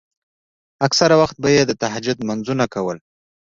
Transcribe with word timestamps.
اکثره 0.85 1.15
وخت 1.21 1.35
به 1.41 1.49
يې 1.55 1.63
د 1.65 1.71
تهجد 1.81 2.17
لمونځونه 2.19 2.65
کول. 2.73 2.97